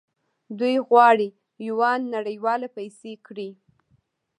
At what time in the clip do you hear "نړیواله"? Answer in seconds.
2.15-2.67